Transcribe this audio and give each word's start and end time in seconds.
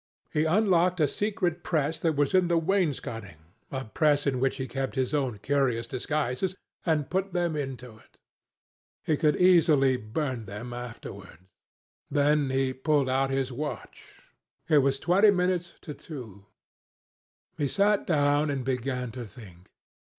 He 0.33 0.45
unlocked 0.45 0.99
a 0.99 1.05
secret 1.07 1.61
press 1.63 1.99
that 1.99 2.15
was 2.15 2.33
in 2.33 2.47
the 2.47 2.57
wainscoting, 2.57 3.37
a 3.69 3.85
press 3.85 4.25
in 4.25 4.39
which 4.39 4.57
he 4.57 4.67
kept 4.67 4.95
his 4.95 5.13
own 5.13 5.37
curious 5.37 5.85
disguises, 5.85 6.55
and 6.83 7.11
put 7.11 7.33
them 7.33 7.55
into 7.55 7.99
it. 7.99 8.17
He 9.05 9.15
could 9.15 9.35
easily 9.35 9.97
burn 9.97 10.45
them 10.45 10.73
afterwards. 10.73 11.43
Then 12.09 12.49
he 12.49 12.73
pulled 12.73 13.09
out 13.09 13.29
his 13.29 13.51
watch. 13.51 14.19
It 14.67 14.79
was 14.79 14.97
twenty 14.97 15.29
minutes 15.29 15.75
to 15.81 15.93
two. 15.93 16.47
He 17.59 17.67
sat 17.67 18.07
down 18.07 18.49
and 18.49 18.65
began 18.65 19.11
to 19.11 19.27
think. 19.27 19.69